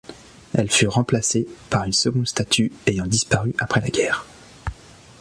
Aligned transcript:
Elle 0.55 0.71
fut 0.71 0.87
remplacée 0.87 1.45
par 1.69 1.83
une 1.83 1.93
seconde 1.93 2.25
statue, 2.27 2.71
ayant 2.87 3.05
disparu 3.05 3.53
après 3.59 3.81
la 3.81 3.89
guerre. 3.89 4.25